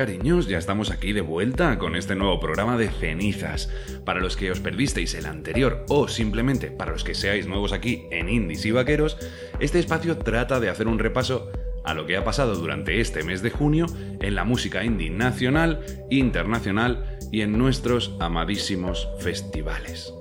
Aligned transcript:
Cariños, 0.00 0.48
ya 0.48 0.56
estamos 0.56 0.90
aquí 0.90 1.12
de 1.12 1.20
vuelta 1.20 1.78
con 1.78 1.94
este 1.94 2.14
nuevo 2.14 2.40
programa 2.40 2.78
de 2.78 2.88
cenizas. 2.88 3.68
Para 4.06 4.20
los 4.20 4.34
que 4.34 4.50
os 4.50 4.58
perdisteis 4.58 5.12
el 5.12 5.26
anterior 5.26 5.84
o 5.90 6.08
simplemente 6.08 6.70
para 6.70 6.92
los 6.92 7.04
que 7.04 7.14
seáis 7.14 7.46
nuevos 7.46 7.74
aquí 7.74 8.06
en 8.10 8.30
Indies 8.30 8.64
y 8.64 8.70
Vaqueros, 8.70 9.18
este 9.58 9.78
espacio 9.78 10.16
trata 10.16 10.58
de 10.58 10.70
hacer 10.70 10.88
un 10.88 10.98
repaso 10.98 11.52
a 11.84 11.92
lo 11.92 12.06
que 12.06 12.16
ha 12.16 12.24
pasado 12.24 12.54
durante 12.54 13.02
este 13.02 13.22
mes 13.24 13.42
de 13.42 13.50
junio 13.50 13.84
en 14.22 14.34
la 14.34 14.44
música 14.44 14.84
indie 14.84 15.10
nacional, 15.10 15.84
internacional 16.08 17.18
y 17.30 17.42
en 17.42 17.58
nuestros 17.58 18.16
amadísimos 18.20 19.06
festivales. 19.18 20.14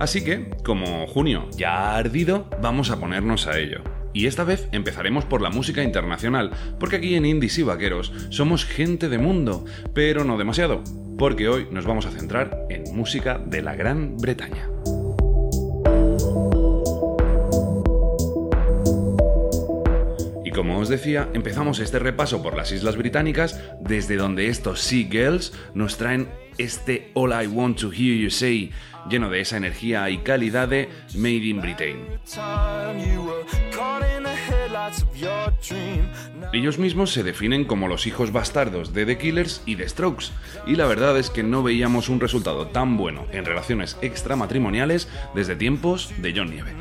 Así 0.00 0.24
que, 0.24 0.50
como 0.64 1.06
junio 1.06 1.48
ya 1.56 1.92
ha 1.92 1.96
ardido, 1.96 2.48
vamos 2.60 2.90
a 2.90 2.98
ponernos 2.98 3.46
a 3.46 3.56
ello. 3.56 3.97
Y 4.18 4.26
esta 4.26 4.42
vez 4.42 4.66
empezaremos 4.72 5.24
por 5.26 5.40
la 5.40 5.48
música 5.48 5.80
internacional, 5.84 6.50
porque 6.80 6.96
aquí 6.96 7.14
en 7.14 7.24
Indies 7.24 7.58
y 7.58 7.62
Vaqueros 7.62 8.12
somos 8.30 8.64
gente 8.64 9.08
de 9.08 9.16
mundo, 9.16 9.64
pero 9.94 10.24
no 10.24 10.36
demasiado, 10.36 10.82
porque 11.16 11.48
hoy 11.48 11.68
nos 11.70 11.86
vamos 11.86 12.04
a 12.04 12.10
centrar 12.10 12.66
en 12.68 12.82
música 12.96 13.38
de 13.38 13.62
la 13.62 13.76
Gran 13.76 14.16
Bretaña. 14.16 14.68
Y 20.44 20.50
como 20.50 20.78
os 20.80 20.88
decía, 20.88 21.28
empezamos 21.32 21.78
este 21.78 22.00
repaso 22.00 22.42
por 22.42 22.56
las 22.56 22.72
Islas 22.72 22.96
Británicas, 22.96 23.62
desde 23.80 24.16
donde 24.16 24.48
estos 24.48 24.80
Sea 24.80 25.06
Girls 25.08 25.52
nos 25.74 25.96
traen 25.96 26.28
este 26.58 27.12
All 27.14 27.30
I 27.40 27.46
Want 27.46 27.78
to 27.78 27.92
Hear 27.92 28.16
You 28.16 28.30
Say, 28.30 28.72
lleno 29.08 29.30
de 29.30 29.42
esa 29.42 29.58
energía 29.58 30.10
y 30.10 30.18
calidad 30.18 30.66
de 30.66 30.88
Made 31.14 31.46
in 31.46 31.60
Britain. 31.60 31.98
Ellos 36.52 36.78
mismos 36.78 37.12
se 37.12 37.22
definen 37.22 37.64
como 37.64 37.88
los 37.88 38.06
hijos 38.06 38.32
bastardos 38.32 38.94
de 38.94 39.04
The 39.06 39.18
Killers 39.18 39.62
y 39.66 39.76
The 39.76 39.88
Strokes, 39.88 40.26
y 40.66 40.76
la 40.76 40.86
verdad 40.86 41.18
es 41.18 41.30
que 41.30 41.42
no 41.42 41.62
veíamos 41.62 42.08
un 42.08 42.20
resultado 42.20 42.68
tan 42.68 42.96
bueno 42.96 43.26
en 43.32 43.44
relaciones 43.44 43.96
extramatrimoniales 44.00 45.08
desde 45.34 45.56
tiempos 45.56 46.12
de 46.18 46.32
John 46.34 46.50
Nieve. 46.50 46.74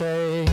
Say 0.00 0.49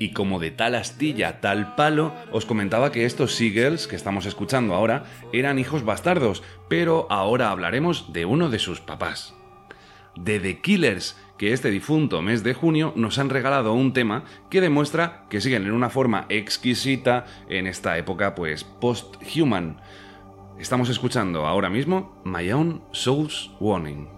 Y 0.00 0.12
como 0.14 0.38
de 0.38 0.50
tal 0.50 0.76
astilla, 0.76 1.42
tal 1.42 1.74
palo, 1.74 2.14
os 2.32 2.46
comentaba 2.46 2.90
que 2.90 3.04
estos 3.04 3.34
Seagulls 3.34 3.86
que 3.86 3.96
estamos 3.96 4.24
escuchando 4.24 4.74
ahora 4.74 5.04
eran 5.30 5.58
hijos 5.58 5.84
bastardos, 5.84 6.42
pero 6.70 7.06
ahora 7.10 7.50
hablaremos 7.50 8.10
de 8.10 8.24
uno 8.24 8.48
de 8.48 8.58
sus 8.58 8.80
papás. 8.80 9.34
De 10.16 10.40
The 10.40 10.62
Killers, 10.62 11.18
que 11.36 11.52
este 11.52 11.70
difunto 11.70 12.22
mes 12.22 12.42
de 12.42 12.54
junio 12.54 12.94
nos 12.96 13.18
han 13.18 13.28
regalado 13.28 13.74
un 13.74 13.92
tema 13.92 14.24
que 14.48 14.62
demuestra 14.62 15.26
que 15.28 15.42
siguen 15.42 15.66
en 15.66 15.72
una 15.72 15.90
forma 15.90 16.24
exquisita 16.30 17.26
en 17.50 17.66
esta 17.66 17.98
época 17.98 18.34
pues 18.34 18.64
post-human. 18.64 19.82
Estamos 20.58 20.88
escuchando 20.88 21.46
ahora 21.46 21.68
mismo 21.68 22.22
My 22.24 22.50
Own 22.52 22.82
Soul's 22.92 23.50
Warning. 23.60 24.08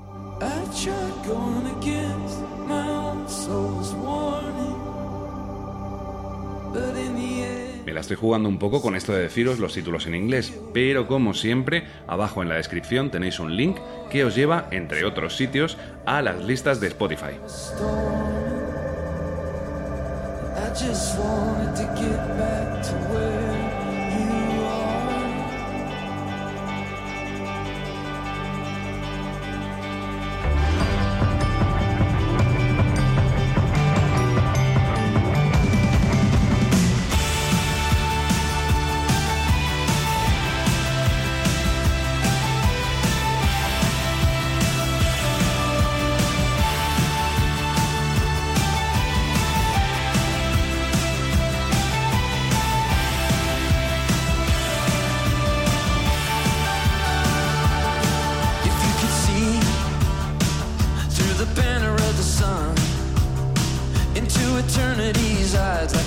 La 7.93 8.01
estoy 8.01 8.17
jugando 8.17 8.49
un 8.49 8.59
poco 8.59 8.81
con 8.81 8.97
esto 8.97 9.13
de 9.13 9.23
deciros 9.23 9.59
los 9.59 9.75
títulos 9.75 10.07
en 10.07 10.15
inglés, 10.15 10.59
pero 10.73 11.07
como 11.07 11.35
siempre, 11.35 11.85
abajo 12.07 12.43
en 12.43 12.49
la 12.49 12.57
descripción 12.57 13.11
tenéis 13.11 13.39
un 13.39 13.57
link 13.57 13.77
que 14.11 14.25
os 14.25 14.35
lleva, 14.35 14.69
entre 14.71 15.05
otros 15.05 15.37
sitios, 15.37 15.77
a 16.07 16.23
las 16.23 16.43
listas 16.43 16.81
de 16.81 16.89
Spotify. 16.89 17.37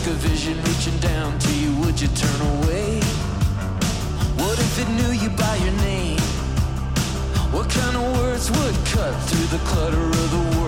Like 0.06 0.14
a 0.14 0.18
vision 0.20 0.56
reaching 0.64 0.98
down 1.00 1.38
to 1.40 1.52
you, 1.56 1.76
would 1.80 2.00
you 2.00 2.08
turn 2.10 2.42
away? 2.42 3.00
What 4.38 4.60
if 4.60 4.80
it 4.80 4.90
knew 4.90 5.12
you 5.14 5.30
by 5.30 5.56
your 5.56 5.74
name? 5.82 6.20
What 7.52 7.70
kind 7.70 7.96
of 7.96 8.18
words 8.20 8.52
would 8.52 8.76
cut 8.86 9.14
through 9.28 9.58
the 9.58 9.64
clutter 9.66 9.98
of 9.98 10.32
the 10.32 10.38
whirlwind 10.38 10.65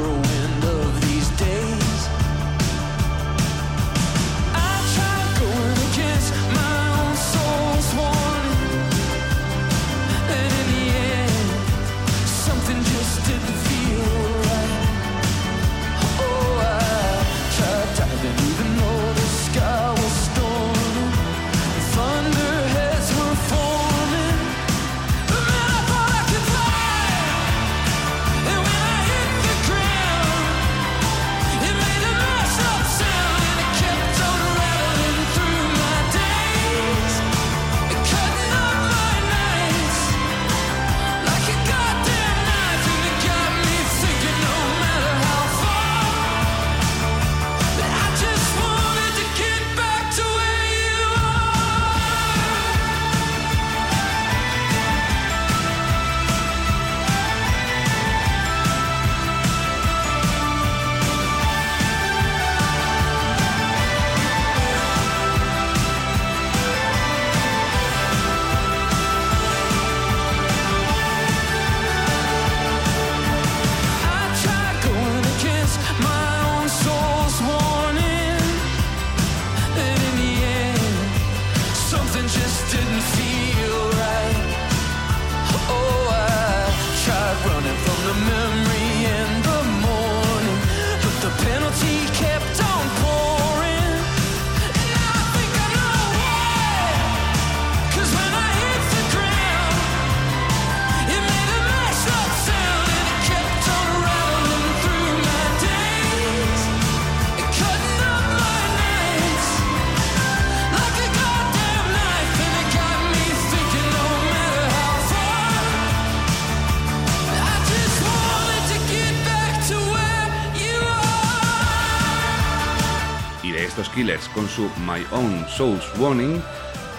con 124.37 124.47
su 124.47 124.69
My 124.85 125.03
Own 125.13 125.47
Soul's 125.49 125.91
Warning, 125.97 126.39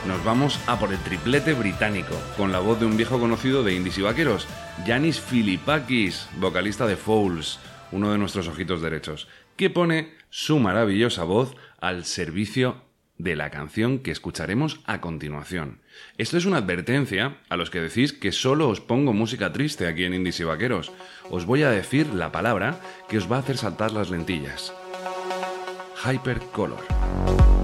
nos 0.08 0.24
vamos 0.24 0.58
a 0.66 0.76
por 0.76 0.92
el 0.92 0.98
triplete 0.98 1.54
británico, 1.54 2.20
con 2.36 2.50
la 2.50 2.58
voz 2.58 2.80
de 2.80 2.86
un 2.86 2.96
viejo 2.96 3.20
conocido 3.20 3.62
de 3.62 3.74
indies 3.74 3.96
y 3.98 4.02
vaqueros, 4.02 4.48
Yanis 4.84 5.20
Filipakis, 5.20 6.28
vocalista 6.40 6.84
de 6.88 6.96
Fouls, 6.96 7.60
uno 7.92 8.10
de 8.10 8.18
nuestros 8.18 8.48
ojitos 8.48 8.82
derechos, 8.82 9.28
que 9.54 9.70
pone 9.70 10.14
su 10.30 10.58
maravillosa 10.58 11.22
voz 11.22 11.54
al 11.80 12.06
servicio 12.06 12.82
de 13.18 13.36
la 13.36 13.50
canción 13.50 14.00
que 14.00 14.10
escucharemos 14.10 14.80
a 14.84 15.00
continuación. 15.00 15.80
Esto 16.16 16.38
es 16.38 16.44
una 16.44 16.56
advertencia 16.56 17.38
a 17.48 17.56
los 17.56 17.70
que 17.70 17.80
decís 17.80 18.12
que 18.12 18.32
solo 18.32 18.68
os 18.68 18.80
pongo 18.80 19.12
música 19.12 19.52
triste 19.52 19.86
aquí 19.86 20.02
en 20.02 20.14
Indies 20.14 20.40
y 20.40 20.44
Vaqueros. 20.44 20.90
Os 21.30 21.46
voy 21.46 21.62
a 21.62 21.70
decir 21.70 22.08
la 22.08 22.32
palabra 22.32 22.80
que 23.08 23.16
os 23.16 23.30
va 23.30 23.36
a 23.36 23.40
hacer 23.40 23.58
saltar 23.58 23.92
las 23.92 24.10
lentillas. 24.10 24.72
Hypercolor. 26.04 27.57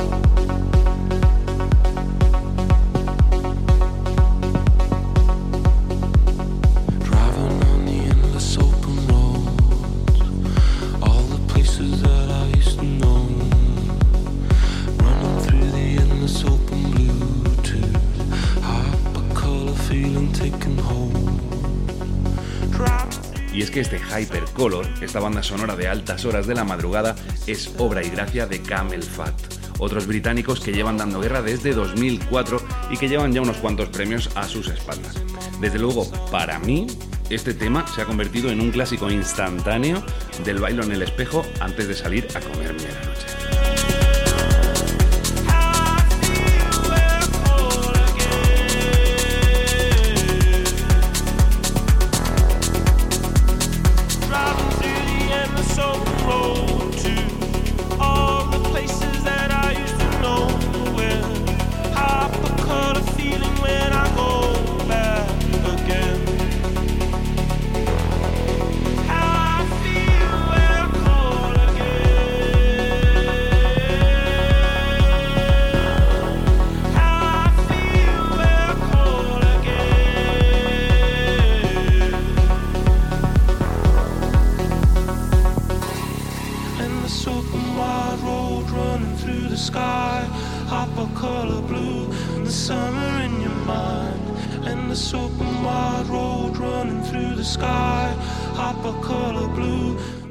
Hypercolor, 24.54 24.86
esta 25.00 25.18
banda 25.18 25.42
sonora 25.42 25.74
de 25.74 25.88
altas 25.88 26.24
horas 26.24 26.46
de 26.46 26.54
la 26.54 26.62
madrugada, 26.62 27.16
es 27.48 27.74
obra 27.78 28.04
y 28.04 28.10
gracia 28.10 28.46
de 28.46 28.62
Camel 28.62 29.02
Fat, 29.02 29.34
otros 29.80 30.06
británicos 30.06 30.60
que 30.60 30.72
llevan 30.72 30.96
dando 30.96 31.20
guerra 31.20 31.42
desde 31.42 31.74
2004 31.74 32.60
y 32.88 32.96
que 32.96 33.08
llevan 33.08 33.32
ya 33.32 33.42
unos 33.42 33.56
cuantos 33.56 33.88
premios 33.88 34.30
a 34.36 34.44
sus 34.44 34.68
espaldas. 34.68 35.20
Desde 35.60 35.80
luego, 35.80 36.08
para 36.30 36.60
mí, 36.60 36.86
este 37.30 37.52
tema 37.52 37.84
se 37.88 38.02
ha 38.02 38.04
convertido 38.04 38.48
en 38.50 38.60
un 38.60 38.70
clásico 38.70 39.10
instantáneo 39.10 40.04
del 40.44 40.60
bailo 40.60 40.84
en 40.84 40.92
el 40.92 41.02
espejo 41.02 41.44
antes 41.58 41.88
de 41.88 41.94
salir 41.94 42.28
a 42.36 42.40
comerme 42.40 42.84
la 42.84 43.10
noche. 43.10 43.43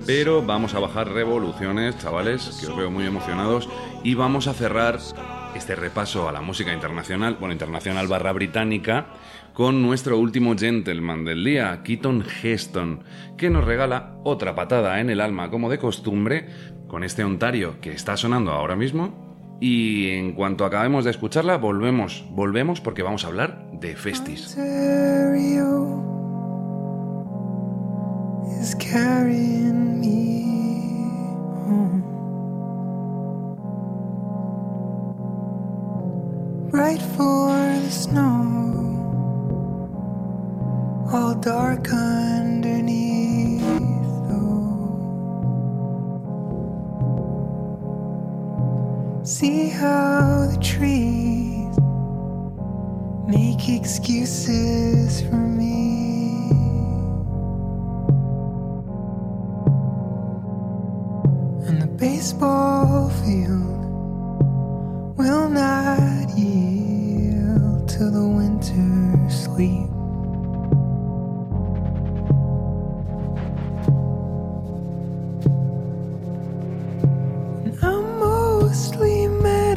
Pero 0.05 0.41
vamos 0.41 0.74
a 0.74 0.79
bajar 0.79 1.10
revoluciones, 1.10 1.98
chavales, 1.98 2.57
que 2.60 2.67
os 2.67 2.75
veo 2.75 2.91
muy 2.91 3.05
emocionados, 3.05 3.69
y 4.03 4.15
vamos 4.15 4.48
a 4.48 4.53
cerrar 4.53 5.00
este 5.55 5.75
repaso 5.75 6.27
a 6.27 6.31
la 6.31 6.41
música 6.41 6.74
internacional, 6.74 7.38
bueno, 7.39 7.53
internacional 7.53 8.07
barra 8.07 8.33
británica, 8.33 9.07
con 9.53 9.81
nuestro 9.81 10.17
último 10.17 10.57
gentleman 10.57 11.24
del 11.25 11.43
día, 11.43 11.81
Keaton 11.83 12.25
Heston, 12.41 13.03
que 13.38 13.50
nos 13.50 13.63
regala 13.63 14.15
otra 14.24 14.55
patada 14.55 15.00
en 15.00 15.10
el 15.10 15.22
alma 15.22 15.50
como 15.50 15.69
de 15.69 15.77
costumbre, 15.77 16.48
con 16.88 17.03
este 17.03 17.24
Ontario 17.24 17.79
que 17.79 17.91
está 17.91 18.17
sonando 18.17 18.51
ahora 18.51 18.75
mismo. 18.75 19.57
Y 19.62 20.10
en 20.10 20.33
cuanto 20.33 20.65
acabemos 20.65 21.05
de 21.05 21.12
escucharla, 21.12 21.57
volvemos, 21.57 22.25
volvemos 22.31 22.81
porque 22.81 23.03
vamos 23.03 23.24
a 23.24 23.27
hablar 23.27 23.65
de 23.72 23.95
Festis. 23.95 24.57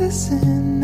listen. 0.06 0.75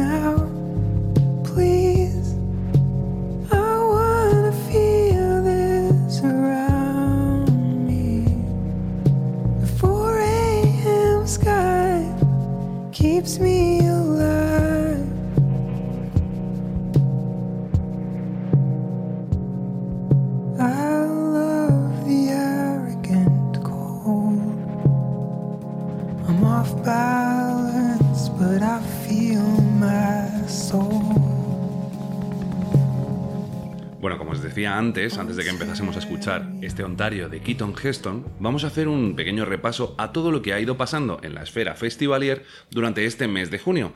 Antes, 34.82 35.16
antes 35.16 35.36
de 35.36 35.44
que 35.44 35.50
empezásemos 35.50 35.94
a 35.94 36.00
escuchar 36.00 36.54
este 36.60 36.82
Ontario 36.82 37.28
de 37.28 37.40
Keaton 37.40 37.72
Heston, 37.80 38.26
vamos 38.40 38.64
a 38.64 38.66
hacer 38.66 38.88
un 38.88 39.14
pequeño 39.14 39.44
repaso 39.44 39.94
a 39.96 40.10
todo 40.10 40.32
lo 40.32 40.42
que 40.42 40.52
ha 40.52 40.58
ido 40.58 40.76
pasando 40.76 41.20
en 41.22 41.36
la 41.36 41.44
esfera 41.44 41.76
festivalier 41.76 42.44
durante 42.68 43.04
este 43.04 43.28
mes 43.28 43.52
de 43.52 43.60
junio. 43.60 43.94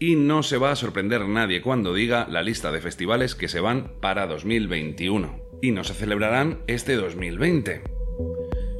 Y 0.00 0.16
no 0.16 0.42
se 0.42 0.58
va 0.58 0.72
a 0.72 0.76
sorprender 0.76 1.24
nadie 1.28 1.62
cuando 1.62 1.94
diga 1.94 2.26
la 2.28 2.42
lista 2.42 2.72
de 2.72 2.80
festivales 2.80 3.36
que 3.36 3.46
se 3.46 3.60
van 3.60 3.92
para 4.00 4.26
2021 4.26 5.38
y 5.62 5.70
no 5.70 5.84
se 5.84 5.94
celebrarán 5.94 6.58
este 6.66 6.96
2020. 6.96 7.84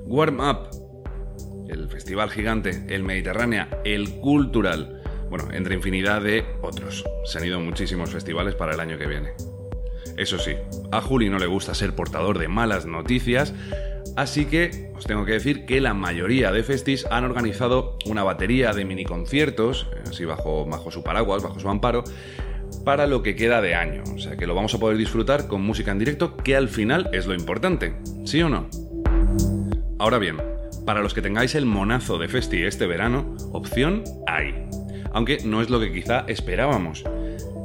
Warm 0.07 0.41
Up, 0.41 1.69
el 1.69 1.89
festival 1.89 2.31
gigante, 2.31 2.85
el 2.89 3.05
Mediterránea, 3.05 3.81
el 3.85 4.11
Cultural, 4.17 5.05
bueno, 5.31 5.53
entre 5.53 5.77
infinidad 5.77 6.21
de 6.21 6.45
otros. 6.63 7.05
Se 7.25 7.39
han 7.39 7.45
ido 7.45 7.61
muchísimos 7.61 8.11
festivales 8.11 8.57
para 8.57 8.75
el 8.75 8.81
año 8.81 8.99
que 8.99 9.07
viene. 9.07 9.54
Eso 10.17 10.39
sí, 10.39 10.53
a 10.93 11.01
Juli 11.01 11.29
no 11.29 11.39
le 11.39 11.47
gusta 11.47 11.75
ser 11.75 11.95
portador 11.95 12.39
de 12.39 12.49
malas 12.49 12.87
noticias, 12.87 13.53
así 14.17 14.45
que 14.45 14.93
os 14.97 15.05
tengo 15.05 15.25
que 15.25 15.33
decir 15.33 15.67
que 15.67 15.81
la 15.81 15.93
mayoría 15.93 16.53
de 16.53 16.63
festis 16.63 17.07
han 17.11 17.25
organizado 17.25 17.99
una 18.07 18.23
batería 18.23 18.73
de 18.73 18.85
mini 18.85 19.05
conciertos, 19.05 19.89
así 20.09 20.25
bajo, 20.25 20.69
su 20.91 21.03
paraguas, 21.03 21.43
bajo 21.43 21.59
su 21.59 21.69
amparo, 21.69 22.05
para 22.85 23.07
lo 23.07 23.23
que 23.23 23.35
queda 23.35 23.61
de 23.61 23.75
año. 23.75 24.05
O 24.15 24.19
sea 24.19 24.37
que 24.37 24.47
lo 24.47 24.55
vamos 24.55 24.75
a 24.75 24.79
poder 24.79 24.97
disfrutar 24.97 25.49
con 25.49 25.63
música 25.63 25.91
en 25.91 25.99
directo, 25.99 26.37
que 26.37 26.55
al 26.55 26.69
final 26.69 27.11
es 27.13 27.27
lo 27.27 27.35
importante, 27.35 27.97
¿sí 28.25 28.41
o 28.43 28.49
no? 28.49 28.69
Ahora 29.99 30.19
bien, 30.19 30.37
para 30.87 31.01
los 31.01 31.15
que 31.15 31.23
tengáis 31.23 31.55
el 31.55 31.67
monazo 31.67 32.19
de 32.19 32.29
festi 32.29 32.63
este 32.63 32.87
verano, 32.87 33.35
opción 33.53 34.05
hay. 34.27 34.69
Aunque 35.13 35.39
no 35.45 35.63
es 35.63 35.71
lo 35.71 35.81
que 35.81 35.93
quizá 35.93 36.25
esperábamos. 36.29 37.05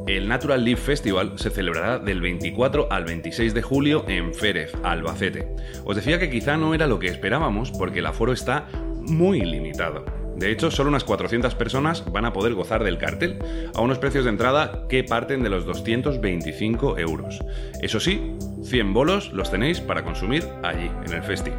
El 0.09 0.27
Natural 0.27 0.65
Leaf 0.65 0.79
Festival 0.79 1.33
se 1.35 1.51
celebrará 1.51 1.99
del 1.99 2.19
24 2.19 2.91
al 2.91 3.05
26 3.05 3.53
de 3.53 3.61
julio 3.61 4.05
en 4.07 4.33
Férez, 4.33 4.73
Albacete. 4.81 5.47
Os 5.85 5.95
decía 5.95 6.17
que 6.17 6.31
quizá 6.31 6.57
no 6.57 6.73
era 6.73 6.87
lo 6.87 6.97
que 6.97 7.09
esperábamos 7.09 7.69
porque 7.69 7.99
el 7.99 8.07
aforo 8.07 8.33
está 8.33 8.67
muy 9.01 9.41
limitado. 9.41 10.05
De 10.35 10.49
hecho, 10.49 10.71
solo 10.71 10.89
unas 10.89 11.03
400 11.03 11.53
personas 11.53 12.11
van 12.11 12.25
a 12.25 12.33
poder 12.33 12.55
gozar 12.55 12.83
del 12.83 12.97
cartel, 12.97 13.37
a 13.75 13.81
unos 13.81 13.99
precios 13.99 14.23
de 14.23 14.31
entrada 14.31 14.87
que 14.89 15.03
parten 15.03 15.43
de 15.43 15.51
los 15.51 15.67
225 15.67 16.97
euros. 16.97 17.37
Eso 17.79 17.99
sí, 17.99 18.33
100 18.63 18.93
bolos 18.95 19.31
los 19.31 19.51
tenéis 19.51 19.79
para 19.79 20.03
consumir 20.03 20.43
allí, 20.63 20.89
en 21.05 21.13
el 21.13 21.21
festi. 21.21 21.51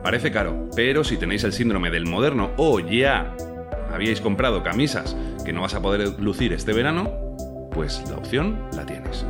Parece 0.00 0.30
caro, 0.30 0.70
pero 0.76 1.02
si 1.02 1.16
tenéis 1.16 1.42
el 1.42 1.52
síndrome 1.52 1.90
del 1.90 2.06
moderno 2.06 2.52
o 2.56 2.78
ya 2.78 3.34
habíais 3.92 4.20
comprado 4.20 4.62
camisas 4.62 5.16
que 5.44 5.52
no 5.52 5.62
vas 5.62 5.74
a 5.74 5.82
poder 5.82 6.20
lucir 6.20 6.52
este 6.52 6.72
verano, 6.72 7.24
pues 7.74 8.02
la 8.08 8.16
opción 8.16 8.58
la 8.74 8.86
tienes. 8.86 9.26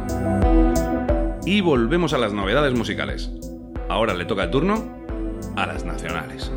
Y 1.46 1.60
volvemos 1.60 2.12
a 2.12 2.18
las 2.18 2.32
novedades 2.32 2.74
musicales. 2.74 3.30
Ahora 3.88 4.14
le 4.14 4.24
toca 4.24 4.44
el 4.44 4.50
turno 4.50 4.84
a 5.56 5.66
las 5.66 5.84
nacionales. 5.84 6.52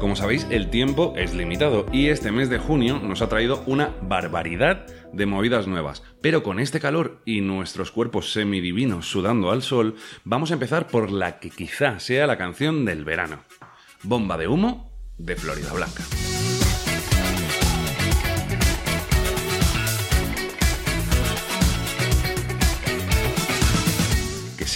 Como 0.00 0.14
sabéis, 0.14 0.46
el 0.50 0.68
tiempo 0.68 1.14
es 1.16 1.34
limitado 1.34 1.86
y 1.92 2.08
este 2.08 2.30
mes 2.30 2.50
de 2.50 2.58
junio 2.58 3.00
nos 3.02 3.22
ha 3.22 3.28
traído 3.28 3.62
una 3.66 3.94
barbaridad 4.02 4.86
de 5.12 5.26
movidas 5.26 5.66
nuevas. 5.66 6.02
Pero 6.20 6.42
con 6.42 6.60
este 6.60 6.80
calor 6.80 7.22
y 7.24 7.40
nuestros 7.40 7.90
cuerpos 7.90 8.32
semidivinos 8.32 9.06
sudando 9.06 9.50
al 9.50 9.62
sol, 9.62 9.96
vamos 10.24 10.50
a 10.50 10.54
empezar 10.54 10.86
por 10.86 11.10
la 11.10 11.38
que 11.38 11.50
quizá 11.50 11.98
sea 11.98 12.26
la 12.26 12.38
canción 12.38 12.84
del 12.84 13.04
verano. 13.04 13.40
Bomba 14.02 14.36
de 14.36 14.48
humo 14.48 14.92
de 15.18 15.36
Florida 15.36 15.72
Blanca. 15.72 16.04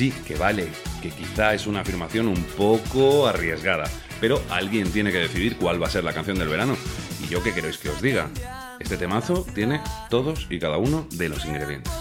Sí, 0.01 0.15
que 0.27 0.35
vale, 0.35 0.73
que 1.03 1.11
quizá 1.11 1.53
es 1.53 1.67
una 1.67 1.81
afirmación 1.81 2.27
un 2.27 2.43
poco 2.57 3.27
arriesgada, 3.27 3.85
pero 4.19 4.43
alguien 4.49 4.91
tiene 4.91 5.13
que 5.13 5.19
decidir 5.19 5.59
cuál 5.59 5.83
va 5.83 5.89
a 5.89 5.91
ser 5.91 6.05
la 6.05 6.15
canción 6.15 6.39
del 6.39 6.49
verano. 6.49 6.75
¿Y 7.23 7.29
yo 7.29 7.43
qué 7.43 7.53
queréis 7.53 7.77
que 7.77 7.91
os 7.91 8.01
diga? 8.01 8.31
Este 8.79 8.97
temazo 8.97 9.45
tiene 9.55 9.83
todos 10.09 10.47
y 10.49 10.59
cada 10.59 10.79
uno 10.79 11.07
de 11.11 11.29
los 11.29 11.45
ingredientes. 11.45 11.93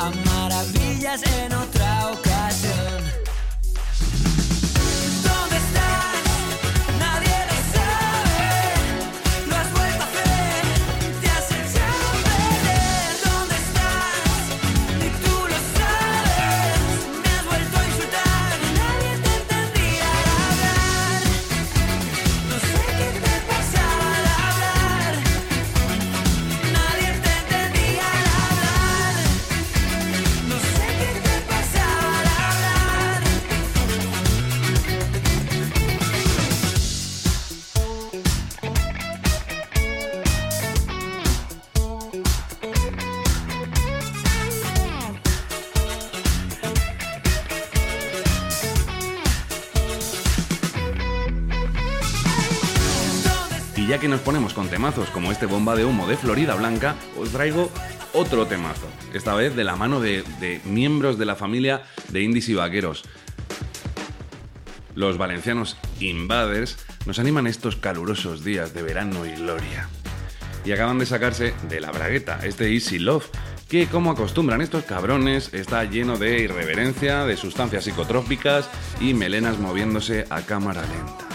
A 0.00 0.10
maravillas 0.24 1.22
en 1.24 1.52
otra 1.52 1.79
ya 53.90 53.98
que 53.98 54.06
nos 54.06 54.20
ponemos 54.20 54.54
con 54.54 54.68
temazos 54.68 55.10
como 55.10 55.32
este 55.32 55.46
bomba 55.46 55.74
de 55.74 55.84
humo 55.84 56.06
de 56.06 56.16
Florida 56.16 56.54
Blanca, 56.54 56.94
os 57.18 57.30
traigo 57.30 57.72
otro 58.12 58.46
temazo, 58.46 58.86
esta 59.14 59.34
vez 59.34 59.56
de 59.56 59.64
la 59.64 59.74
mano 59.74 59.98
de, 59.98 60.60
miembros 60.64 61.18
de 61.18 61.26
la 61.26 61.34
familia 61.34 61.82
de 62.10 62.22
Indies 62.22 62.48
y 62.50 62.54
Vaqueros. 62.54 63.02
Los 64.94 65.18
valencianos 65.18 65.76
Invaders 65.98 66.78
nos 67.04 67.18
animan 67.18 67.48
estos 67.48 67.74
calurosos 67.74 68.44
días 68.44 68.74
de 68.74 68.82
verano 68.84 69.26
y 69.26 69.32
gloria. 69.32 69.88
Y 70.64 70.70
acaban 70.70 71.00
de 71.00 71.06
sacarse 71.06 71.52
de 71.68 71.80
la 71.80 71.90
bragueta 71.90 72.38
este 72.44 72.72
Easy 72.72 73.00
Love, 73.00 73.28
que 73.68 73.88
como 73.88 74.12
acostumbran 74.12 74.60
estos 74.60 74.84
cabrones, 74.84 75.52
está 75.52 75.82
lleno 75.82 76.16
de 76.16 76.38
irreverencia, 76.38 77.24
de 77.24 77.36
sustancias 77.36 77.82
psicotrópicas 77.82 78.70
y 79.00 79.14
melenas 79.14 79.58
moviéndose 79.58 80.26
a 80.30 80.42
cámara 80.42 80.82
lenta. 80.82 81.26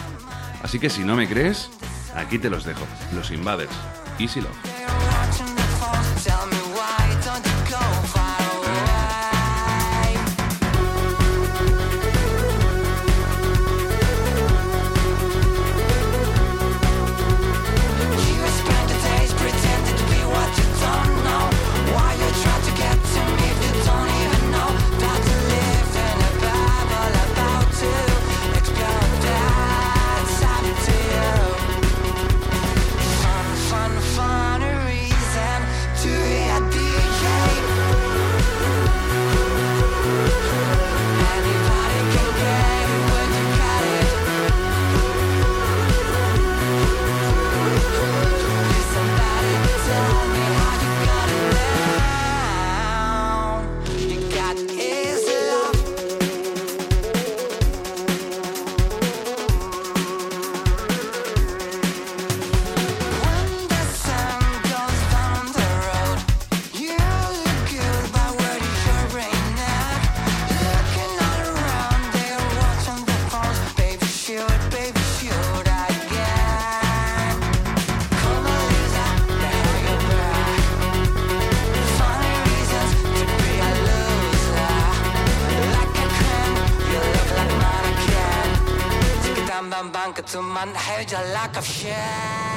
Así 0.63 0.79
que 0.79 0.89
si 0.89 1.03
no 1.03 1.17
me 1.17 1.27
crees, 1.27 1.69
aquí 2.15 2.39
te 2.39 2.49
los 2.49 2.63
dejo, 2.63 2.85
los 3.13 3.31
Invaders, 3.31 3.71
Easy 4.19 4.41
Love. 4.41 5.54
and 90.67 90.75
had 90.75 91.13
a 91.13 91.33
lack 91.33 91.57
of 91.57 91.65
shame. 91.65 92.54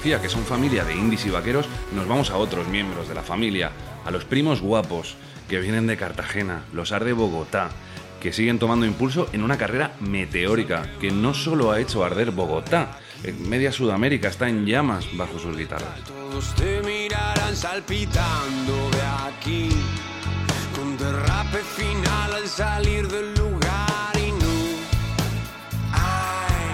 Decía, 0.00 0.22
que 0.22 0.30
son 0.30 0.46
familia 0.46 0.82
de 0.82 0.96
indies 0.96 1.26
y 1.26 1.30
vaqueros, 1.30 1.66
nos 1.94 2.08
vamos 2.08 2.30
a 2.30 2.38
otros 2.38 2.66
miembros 2.68 3.06
de 3.06 3.14
la 3.14 3.22
familia, 3.22 3.70
a 4.06 4.10
los 4.10 4.24
primos 4.24 4.62
guapos, 4.62 5.14
que 5.46 5.60
vienen 5.60 5.86
de 5.86 5.98
Cartagena, 5.98 6.62
los 6.72 6.90
Ar 6.92 7.04
de 7.04 7.12
Bogotá, 7.12 7.68
que 8.18 8.32
siguen 8.32 8.58
tomando 8.58 8.86
impulso 8.86 9.28
en 9.34 9.42
una 9.42 9.58
carrera 9.58 9.92
meteórica 10.00 10.90
que 11.02 11.10
no 11.10 11.34
solo 11.34 11.70
ha 11.70 11.80
hecho 11.80 12.02
arder 12.02 12.30
Bogotá, 12.30 12.98
en 13.24 13.46
media 13.46 13.72
Sudamérica 13.72 14.28
está 14.28 14.48
en 14.48 14.64
llamas 14.64 15.04
bajo 15.18 15.38
sus 15.38 15.54
guitarras. 15.54 16.02
Todos 16.06 16.54
te 16.54 16.80
mirarán 16.80 17.54
salpitando 17.54 18.90
de 18.92 19.02
aquí 19.28 19.68
Con 20.74 20.96
derrape 20.96 21.58
final 21.76 22.32
al 22.32 22.48
salir 22.48 23.06
del 23.06 23.34
lugar 23.34 24.16
y 24.16 24.32
no 24.32 24.48
hay 25.92 26.72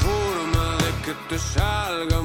forma 0.00 0.76
de 0.76 1.04
que 1.04 1.12
te 1.28 1.38
salga 1.38 2.22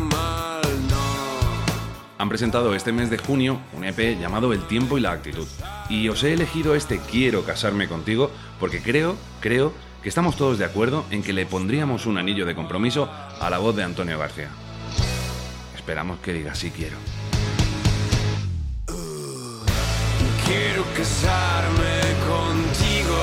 Han 2.24 2.30
presentado 2.30 2.74
este 2.74 2.94
mes 2.94 3.10
de 3.10 3.18
junio 3.18 3.60
un 3.74 3.84
EP 3.84 4.18
llamado 4.18 4.54
El 4.54 4.66
tiempo 4.66 4.98
y 4.98 5.02
la 5.02 5.12
actitud. 5.12 5.46
Y 5.90 6.08
os 6.08 6.24
he 6.24 6.32
elegido 6.32 6.74
este 6.74 7.00
Quiero 7.00 7.44
casarme 7.44 7.90
contigo 7.90 8.32
porque 8.62 8.82
creo, 8.82 9.18
creo 9.42 9.74
que 10.02 10.08
estamos 10.08 10.38
todos 10.38 10.58
de 10.58 10.64
acuerdo 10.64 11.04
en 11.12 11.22
que 11.22 11.34
le 11.34 11.46
pondríamos 11.46 12.06
un 12.06 12.18
anillo 12.18 12.46
de 12.46 12.56
compromiso 12.56 13.12
a 13.42 13.50
la 13.50 13.58
voz 13.58 13.76
de 13.76 13.84
Antonio 13.84 14.18
García. 14.18 14.48
Esperamos 15.76 16.20
que 16.20 16.32
diga 16.32 16.56
sí 16.56 16.72
quiero. 16.72 16.96
Quiero 20.46 20.86
casarme 20.96 22.00
contigo. 22.26 23.18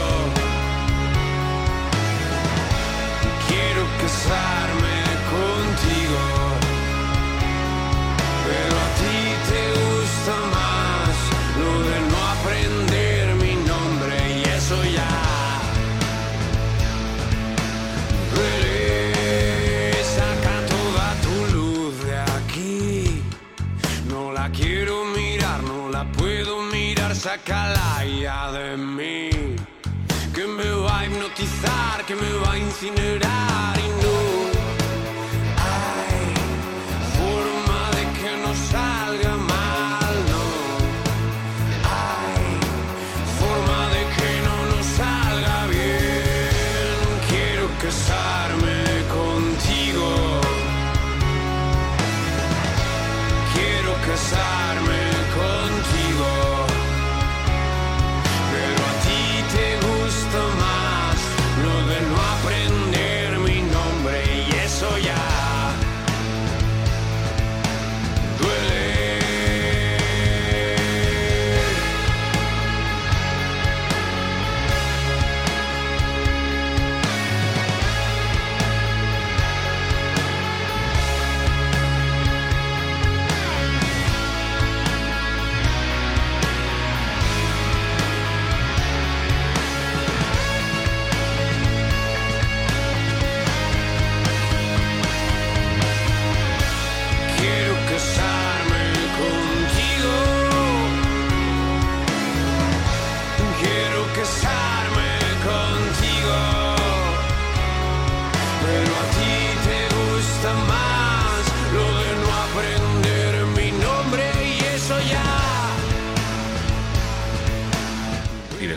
Quiero 3.48 3.86
casarme 3.98 4.59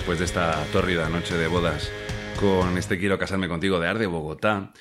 después 0.03 0.19
de 0.19 0.25
esta 0.25 0.61
tórrida 0.73 1.07
noche 1.07 1.37
de 1.37 1.47
bodas 1.47 1.89
con 2.37 2.77
este 2.77 2.99
Quiero 2.99 3.17
casarme 3.17 3.47
contigo 3.47 3.79
de 3.79 3.87
Arde 3.87 4.05
Bogotá, 4.05 4.73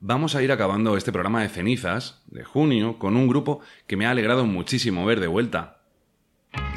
vamos 0.00 0.34
a 0.34 0.42
ir 0.42 0.50
acabando 0.50 0.96
este 0.96 1.12
programa 1.12 1.42
de 1.42 1.48
cenizas 1.48 2.24
de 2.26 2.42
junio 2.42 2.98
con 2.98 3.16
un 3.16 3.28
grupo 3.28 3.60
que 3.86 3.96
me 3.96 4.04
ha 4.04 4.10
alegrado 4.10 4.46
muchísimo 4.46 5.06
ver 5.06 5.20
de 5.20 5.28
vuelta. 5.28 5.82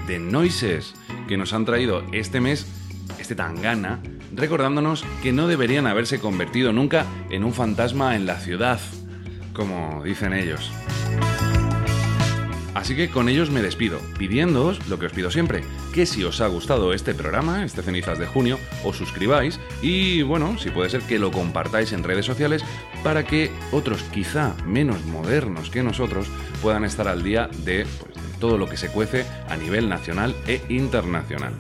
The 0.05 0.19
Noises, 0.19 0.93
que 1.27 1.37
nos 1.37 1.53
han 1.53 1.65
traído 1.65 2.03
este 2.11 2.39
mes 2.39 2.67
este 3.17 3.33
tangana, 3.33 3.99
recordándonos 4.31 5.03
que 5.23 5.33
no 5.33 5.47
deberían 5.47 5.87
haberse 5.87 6.19
convertido 6.19 6.73
nunca 6.73 7.07
en 7.31 7.43
un 7.43 7.53
fantasma 7.55 8.15
en 8.15 8.27
la 8.27 8.39
ciudad, 8.39 8.79
como 9.53 10.03
dicen 10.03 10.33
ellos. 10.33 10.71
Así 12.77 12.95
que 12.95 13.09
con 13.09 13.27
ellos 13.27 13.49
me 13.49 13.63
despido, 13.63 13.99
pidiéndoos 14.19 14.87
lo 14.87 14.99
que 14.99 15.07
os 15.07 15.11
pido 15.11 15.31
siempre, 15.31 15.63
que 15.95 16.05
si 16.05 16.23
os 16.23 16.41
ha 16.41 16.47
gustado 16.47 16.93
este 16.93 17.15
programa, 17.15 17.65
este 17.65 17.81
Cenizas 17.81 18.19
de 18.19 18.27
Junio, 18.27 18.59
os 18.83 18.95
suscribáis 18.95 19.59
y, 19.81 20.21
bueno, 20.21 20.59
si 20.59 20.69
puede 20.69 20.91
ser 20.91 21.01
que 21.01 21.17
lo 21.17 21.31
compartáis 21.31 21.91
en 21.91 22.03
redes 22.03 22.27
sociales 22.27 22.63
para 23.03 23.25
que 23.25 23.49
otros 23.71 24.03
quizá 24.03 24.53
menos 24.63 25.03
modernos 25.05 25.71
que 25.71 25.81
nosotros 25.81 26.27
puedan 26.61 26.85
estar 26.85 27.07
al 27.07 27.23
día 27.23 27.49
de, 27.65 27.87
pues, 27.99 28.13
todo 28.39 28.59
lo 28.59 28.69
que 28.69 28.77
se 28.77 28.89
cuece 28.89 29.25
a 29.49 29.57
nivel 29.57 29.89
nacional 29.89 30.35
e 30.45 30.61
internacional. 30.69 31.53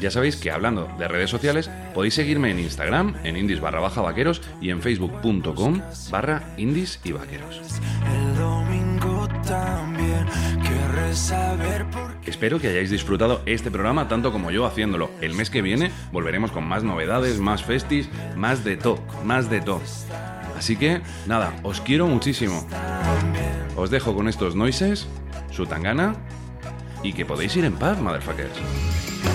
Ya 0.00 0.10
sabéis 0.12 0.36
que 0.36 0.52
hablando 0.52 0.88
de 1.00 1.08
redes 1.08 1.30
sociales, 1.30 1.68
podéis 1.94 2.14
seguirme 2.14 2.52
en 2.52 2.60
Instagram, 2.60 3.16
en 3.24 3.36
indies 3.36 3.60
barra 3.60 3.80
baja 3.80 4.02
vaqueros 4.02 4.40
y 4.60 4.70
en 4.70 4.80
facebook.com 4.80 5.80
barra 6.12 6.54
indies 6.56 7.00
y 7.02 7.10
vaqueros. 7.10 7.60
También 9.46 10.26
saber 11.14 11.86
por 11.90 12.14
qué. 12.20 12.30
Espero 12.30 12.60
que 12.60 12.68
hayáis 12.68 12.90
disfrutado 12.90 13.42
este 13.46 13.70
programa 13.70 14.08
tanto 14.08 14.32
como 14.32 14.50
yo 14.50 14.66
haciéndolo. 14.66 15.10
El 15.20 15.34
mes 15.34 15.50
que 15.50 15.62
viene 15.62 15.90
volveremos 16.12 16.50
con 16.50 16.66
más 16.66 16.82
novedades, 16.82 17.38
más 17.38 17.62
festis, 17.62 18.08
más 18.36 18.64
de 18.64 18.76
todo, 18.76 19.00
más 19.24 19.48
de 19.48 19.60
todo. 19.60 19.80
Así 20.56 20.76
que, 20.76 21.02
nada, 21.26 21.54
os 21.62 21.80
quiero 21.80 22.06
muchísimo. 22.06 22.66
Os 23.76 23.90
dejo 23.90 24.14
con 24.14 24.28
estos 24.28 24.54
noises, 24.54 25.08
su 25.50 25.66
tangana 25.66 26.14
y 27.02 27.12
que 27.12 27.24
podéis 27.26 27.56
ir 27.56 27.64
en 27.64 27.74
paz, 27.74 28.00
motherfuckers. 28.00 29.33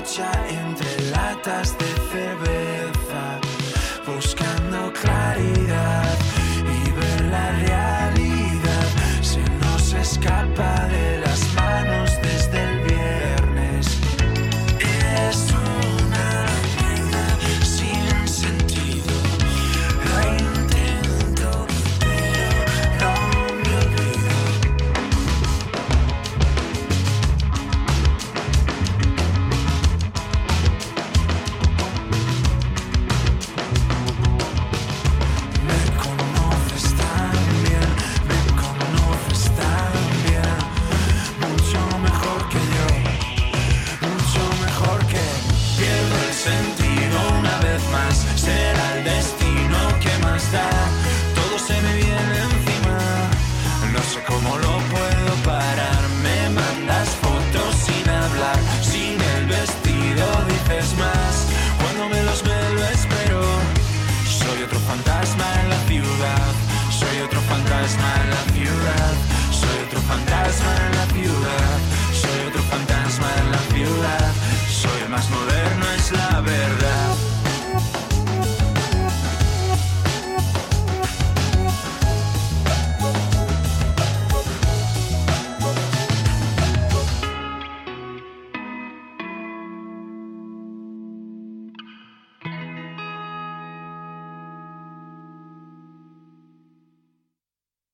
La 0.00 0.06
ducha, 0.06 0.30
entre 0.48 1.10
latas 1.10 1.76
de 1.78 1.99